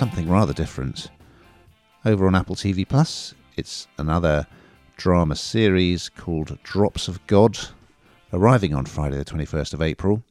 [0.00, 1.10] something rather different.
[2.06, 4.46] Over on Apple TV Plus, it's another
[4.96, 7.58] drama series called Drops of God,
[8.32, 10.22] arriving on Friday, the 21st of April.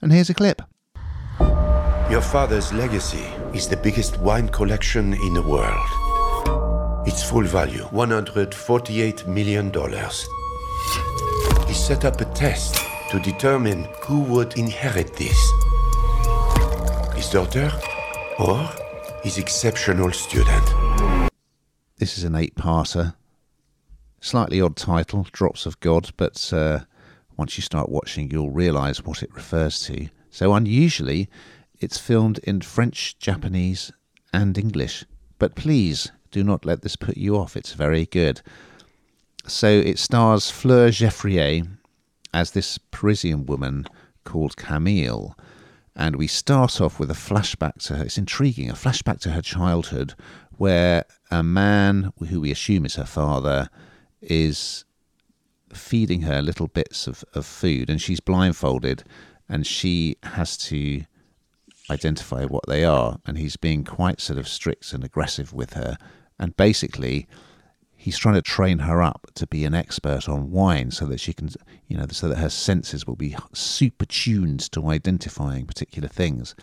[0.00, 0.62] And here's a clip.
[2.08, 5.88] Your father's legacy is the biggest wine collection in the world.
[7.08, 9.72] Its full value, $148 million.
[11.66, 12.76] He set up a test
[13.10, 15.36] to determine who would inherit this
[17.16, 17.72] his daughter
[18.38, 18.68] or
[19.22, 21.30] his exceptional student.
[21.98, 23.14] This is an eight parter.
[24.20, 26.80] Slightly odd title, Drops of God, but uh,
[27.36, 30.08] once you start watching, you'll realise what it refers to.
[30.30, 31.28] So, unusually,
[31.80, 33.92] it's filmed in French, Japanese,
[34.32, 35.04] and English.
[35.38, 38.42] But please do not let this put you off, it's very good.
[39.46, 41.66] So, it stars Fleur Geffrier
[42.34, 43.86] as this Parisian woman
[44.24, 45.36] called Camille.
[45.96, 48.04] And we start off with a flashback to her.
[48.04, 50.14] It's intriguing, a flashback to her childhood
[50.58, 53.70] where a man who we assume is her father
[54.20, 54.84] is
[55.72, 59.04] feeding her little bits of, of food and she's blindfolded
[59.48, 61.02] and she has to
[61.90, 65.96] identify what they are and he's being quite sort of strict and aggressive with her
[66.38, 67.26] and basically
[68.06, 71.32] he's trying to train her up to be an expert on wine so that she
[71.32, 71.48] can
[71.88, 76.54] you know so that her senses will be super tuned to identifying particular things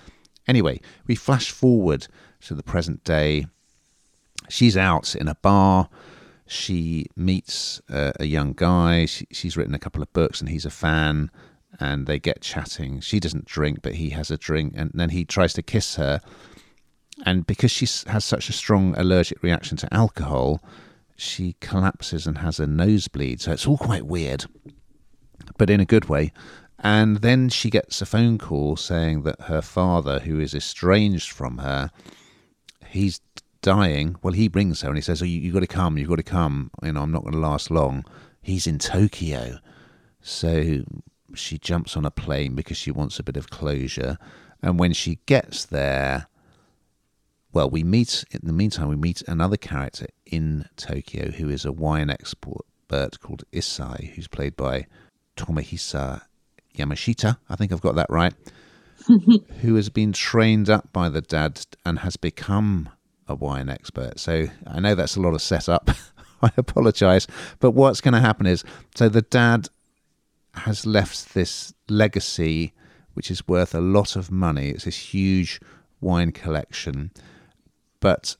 [0.47, 2.08] anyway we flash forward
[2.39, 3.45] to the present day
[4.49, 5.89] she's out in a bar
[6.45, 9.05] she meets uh, a young guy.
[9.05, 11.31] She, she's written a couple of books, and he's a fan.
[11.80, 12.99] And they get chatting.
[12.99, 16.21] She doesn't drink, but he has a drink, and then he tries to kiss her.
[17.25, 20.61] And because she has such a strong allergic reaction to alcohol,
[21.24, 23.42] she collapses and has a nosebleed.
[23.42, 24.46] So it's all quite weird,
[25.58, 26.32] but in a good way.
[26.80, 31.60] And then she gets a phone call saying that her father, who is estranged from
[31.60, 31.90] her,
[32.86, 33.22] he's
[33.62, 34.17] dying.
[34.22, 35.98] Well, he brings her and he says, "Oh, you, have got to come.
[35.98, 36.72] You've got to come.
[36.83, 38.04] You know, I'm not going to last long."
[38.42, 39.60] He's in Tokyo,
[40.22, 40.83] so
[41.33, 44.17] she jumps on a plane because she wants a bit of closure.
[44.62, 46.28] And when she gets there,
[47.53, 48.25] well, we meet.
[48.31, 52.61] In the meantime, we meet another character in Tokyo who is a wine expert
[53.19, 54.86] called Issei, who's played by
[55.36, 56.21] Tomohisa
[56.77, 57.37] Yamashita.
[57.49, 58.33] I think I've got that right.
[59.61, 62.89] who has been trained up by the dad and has become
[63.27, 64.20] a wine expert.
[64.20, 65.89] So I know that's a lot of setup.
[66.41, 67.25] I apologize.
[67.59, 68.64] But what's going to happen is
[68.95, 69.70] so the dad
[70.53, 72.73] has left this legacy,
[73.14, 74.70] which is worth a lot of money.
[74.70, 75.59] It's this huge
[75.99, 77.11] wine collection.
[78.03, 78.36] But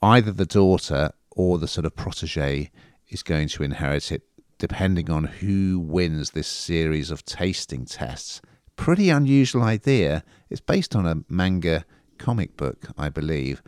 [0.00, 2.70] either the daughter or the sort of protege
[3.08, 4.22] is going to inherit it,
[4.58, 8.40] depending on who wins this series of tasting tests.
[8.76, 10.22] Pretty unusual idea.
[10.48, 11.84] It's based on a manga
[12.18, 13.62] comic book, I believe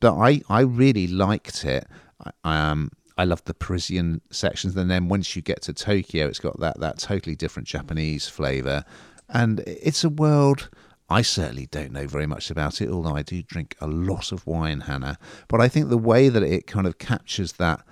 [0.00, 1.86] but I, I really liked it.
[2.44, 6.38] I, um, I loved the Parisian sections, and then once you get to Tokyo, it's
[6.38, 8.84] got that that totally different Japanese flavour,
[9.28, 10.68] and it's a world.
[11.08, 14.46] I certainly don't know very much about it, although I do drink a lot of
[14.46, 15.18] wine, Hannah.
[15.48, 17.84] But I think the way that it kind of captures that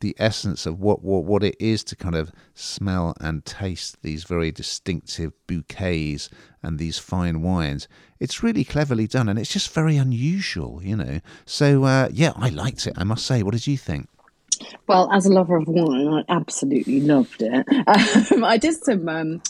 [0.00, 4.24] the essence of what, what what it is to kind of smell and taste these
[4.24, 6.30] very distinctive bouquets
[6.62, 7.86] and these fine wines.
[8.18, 11.20] It's really cleverly done, and it's just very unusual, you know.
[11.44, 12.94] So uh, yeah, I liked it.
[12.96, 13.42] I must say.
[13.42, 14.08] What did you think?
[14.86, 17.66] Well, as a lover of wine, I absolutely loved it.
[18.30, 19.42] Um, I did some um,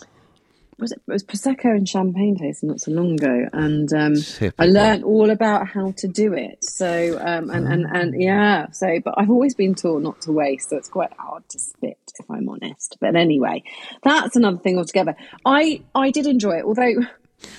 [0.80, 4.14] was it, it was prosecco and champagne tasting not so long ago, and um,
[4.58, 6.64] I learned all about how to do it.
[6.64, 8.22] So um, and, and and mm.
[8.22, 11.58] yeah, so but I've always been taught not to waste, so it's quite hard to
[11.58, 12.96] spit if I'm honest.
[13.00, 13.62] But anyway,
[14.02, 15.16] that's another thing altogether.
[15.44, 16.94] I I did enjoy it, although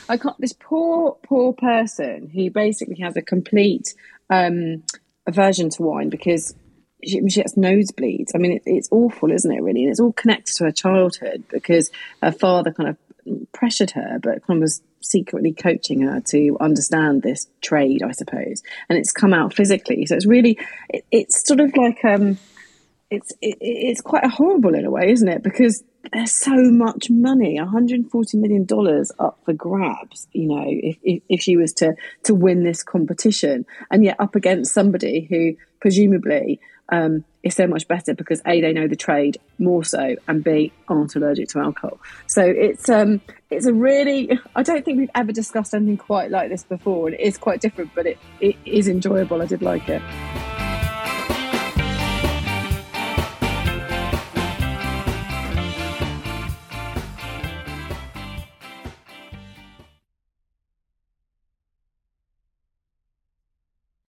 [0.10, 3.94] I got this poor poor person who basically has a complete
[4.30, 4.84] um,
[5.28, 6.56] aversion to wine because
[7.04, 8.32] she, she has nosebleeds.
[8.36, 9.62] I mean, it, it's awful, isn't it?
[9.62, 11.92] Really, and it's all connected to her childhood because
[12.22, 12.98] her father kind of
[13.54, 18.62] pressured her, but kind was secretly coaching her to understand this trade, I suppose.
[18.90, 20.58] And it's come out physically, so it's really
[20.90, 22.38] it, it's sort of like um,
[23.10, 25.44] it's it, it's quite horrible in a way, isn't it?
[25.44, 31.22] Because there's so much money 140 million dollars up for grabs you know if, if,
[31.30, 31.94] if she was to
[32.24, 38.14] to win this competition and yet up against somebody who presumably um, so much better
[38.14, 42.00] because a they know the trade more so and b aren't allergic to alcohol.
[42.28, 46.50] So it's um it's a really i don't think we've ever discussed anything quite like
[46.50, 49.42] this before and it is quite different but it, it is enjoyable.
[49.42, 50.02] I did like it